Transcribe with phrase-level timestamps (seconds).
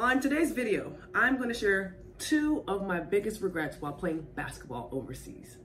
[0.00, 5.58] On today's video, I'm to share two of my biggest regrets while playing basketball overseas.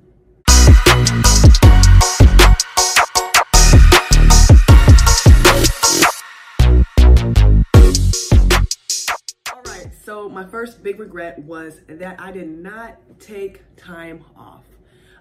[9.53, 14.65] All right, so my first big regret was that I did not take time off.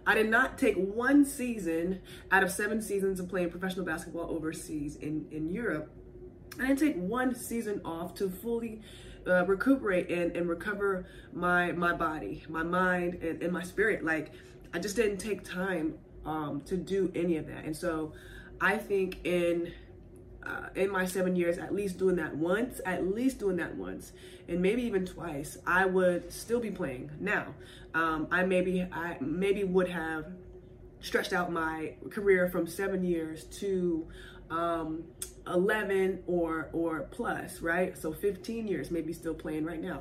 [0.05, 2.01] I did not take one season
[2.33, 5.93] out of seven seasons of playing professional basketball overseas in, in Europe.
[6.61, 8.80] I didn't take one season off to fully
[9.27, 14.04] uh, recuperate and, and recover my my body, my mind, and, and my spirit.
[14.04, 14.32] Like
[14.72, 17.64] I just didn't take time um, to do any of that.
[17.64, 18.12] And so
[18.61, 19.72] I think in
[20.46, 24.12] uh, in my seven years, at least doing that once, at least doing that once,
[24.46, 27.11] and maybe even twice, I would still be playing.
[27.18, 27.54] Now,
[27.95, 30.26] um, I maybe I maybe would have
[31.00, 34.06] stretched out my career from seven years to
[34.50, 35.05] um,
[35.47, 37.97] 11 or or plus, right?
[37.97, 40.00] So 15 years, maybe still playing right now.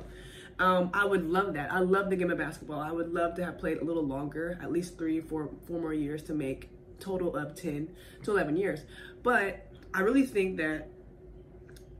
[0.58, 1.72] Um, I would love that.
[1.72, 2.80] I love the game of basketball.
[2.80, 5.92] I would love to have played a little longer, at least three, four, four more
[5.92, 6.70] years to make
[7.00, 7.88] total of 10
[8.22, 8.84] to 11 years.
[9.22, 10.88] But I really think that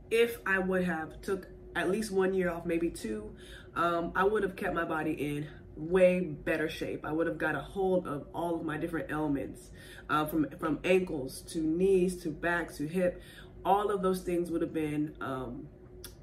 [0.09, 3.35] if I would have took at least one year off, maybe two,
[3.75, 7.05] um, I would have kept my body in way better shape.
[7.05, 9.71] I would have got a hold of all of my different elements,
[10.09, 13.21] uh, from from ankles to knees to back to hip.
[13.63, 15.67] All of those things would have been um,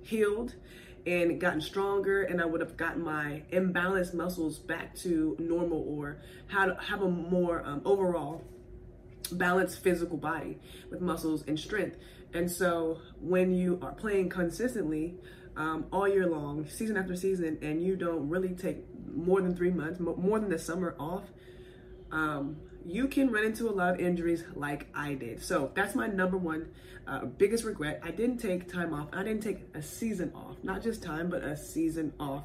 [0.02, 0.54] healed
[1.04, 6.22] and gotten stronger, and I would have gotten my imbalanced muscles back to normal, or
[6.50, 8.44] to have a more um, overall
[9.32, 10.58] balanced physical body
[10.90, 11.96] with muscles and strength.
[12.34, 15.16] And so when you are playing consistently
[15.56, 18.84] um, all year long, season after season, and you don't really take
[19.14, 21.24] more than three months, more than the summer off,
[22.10, 25.42] um, you can run into a lot of injuries like I did.
[25.42, 26.68] So that's my number one
[27.06, 28.00] uh, biggest regret.
[28.02, 29.08] I didn't take time off.
[29.12, 32.44] I didn't take a season off, not just time, but a season off,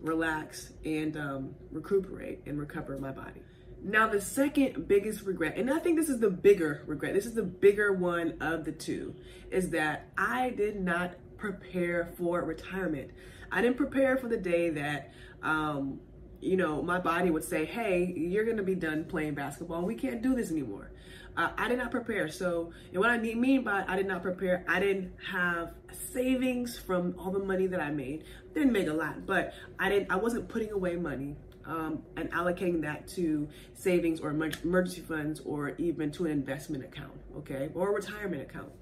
[0.00, 3.42] relax and um, recuperate and recover my body.
[3.82, 7.34] Now, the second biggest regret, and I think this is the bigger regret, this is
[7.34, 9.14] the bigger one of the two,
[9.50, 13.10] is that I did not prepare for retirement.
[13.52, 16.00] I didn't prepare for the day that, um,
[16.40, 19.82] you know, my body would say, hey, you're going to be done playing basketball.
[19.82, 20.90] We can't do this anymore.
[21.36, 22.28] Uh, I did not prepare.
[22.28, 25.72] So, and what I mean by I did not prepare, I didn't have
[26.12, 28.24] savings from all the money that I made.
[28.54, 30.10] Didn't make a lot, but I didn't.
[30.10, 35.74] I wasn't putting away money um, and allocating that to savings or emergency funds or
[35.78, 38.72] even to an investment account, okay, or a retirement account.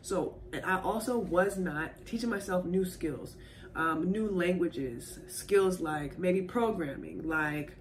[0.00, 3.36] So I also was not teaching myself new skills,
[3.74, 7.74] um, new languages, skills like maybe programming, like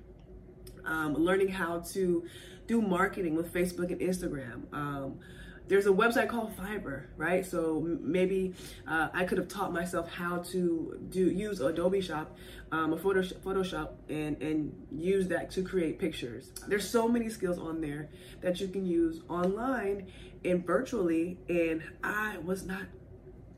[0.85, 2.25] um, learning how to
[2.67, 4.73] do marketing with Facebook and Instagram.
[4.73, 5.19] Um,
[5.67, 7.45] there's a website called Fiverr, right?
[7.45, 8.53] So maybe
[8.87, 12.37] uh, I could have taught myself how to do use Adobe Shop,
[12.71, 16.51] um, a Photoshop, Photoshop, and and use that to create pictures.
[16.67, 18.09] There's so many skills on there
[18.41, 20.07] that you can use online
[20.45, 22.83] and virtually, and I was not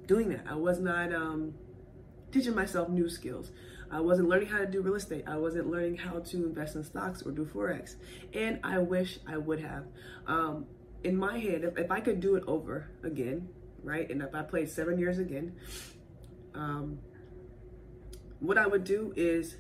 [0.08, 0.46] doing that.
[0.50, 1.54] I was not um,
[2.32, 3.52] teaching myself new skills.
[3.92, 5.24] I wasn't learning how to do real estate.
[5.28, 7.96] I wasn't learning how to invest in stocks or do forex,
[8.34, 9.86] and I wish I would have.
[10.28, 10.68] Um,
[11.04, 13.50] in my head, if, if I could do it over again,
[13.84, 15.56] right, and if I played seven years again,
[16.54, 17.00] um,
[18.40, 19.56] what I would do is,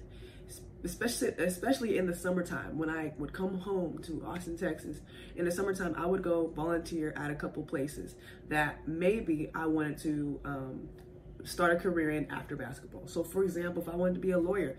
[0.83, 4.99] especially especially in the summertime, when I would come home to Austin, Texas,
[5.35, 8.15] in the summertime, I would go volunteer at a couple places
[8.47, 10.89] that maybe I wanted to um,
[11.43, 13.07] start a career in after basketball.
[13.07, 14.77] So, for example, if I wanted to be a lawyer,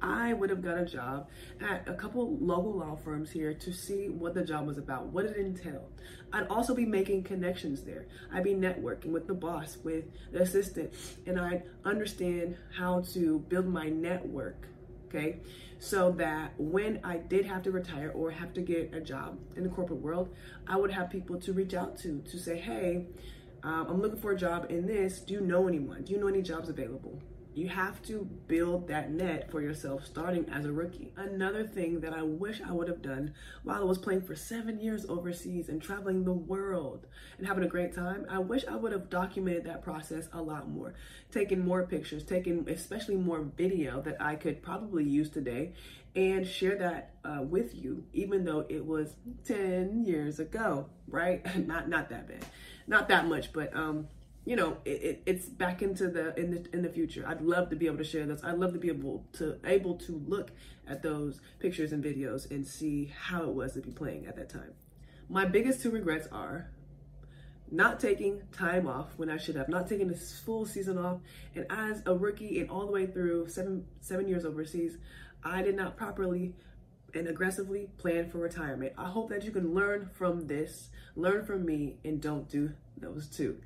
[0.00, 1.28] I would have got a job
[1.60, 5.24] at a couple local law firms here to see what the job was about, what
[5.24, 5.90] it entailed.
[6.32, 8.06] I'd also be making connections there.
[8.32, 10.92] I'd be networking with the boss, with the assistant,
[11.26, 14.68] and I'd understand how to build my network,
[15.08, 15.40] okay?
[15.80, 19.62] So that when I did have to retire or have to get a job in
[19.62, 20.28] the corporate world,
[20.66, 23.06] I would have people to reach out to to say, hey,
[23.62, 25.20] um, I'm looking for a job in this.
[25.20, 26.02] Do you know anyone?
[26.02, 27.20] Do you know any jobs available?
[27.58, 31.12] You have to build that net for yourself starting as a rookie.
[31.16, 33.34] Another thing that I wish I would have done
[33.64, 37.68] while I was playing for seven years overseas and traveling the world and having a
[37.68, 40.94] great time, I wish I would have documented that process a lot more.
[41.32, 45.72] Taken more pictures, taken especially more video that I could probably use today
[46.14, 49.16] and share that uh, with you, even though it was
[49.46, 51.44] 10 years ago, right?
[51.66, 52.46] not, not that bad,
[52.86, 54.06] not that much, but, um,
[54.48, 57.22] you know, it, it, it's back into the in the in the future.
[57.28, 58.42] I'd love to be able to share those.
[58.42, 60.52] I'd love to be able to able to look
[60.88, 64.48] at those pictures and videos and see how it was to be playing at that
[64.48, 64.72] time.
[65.28, 66.70] My biggest two regrets are
[67.70, 71.18] not taking time off when I should have, not taking this full season off.
[71.54, 74.96] And as a rookie and all the way through seven seven years overseas,
[75.44, 76.54] I did not properly
[77.14, 78.92] and aggressively plan for retirement.
[78.98, 83.28] I hope that you can learn from this, learn from me, and don't do those
[83.28, 83.58] two.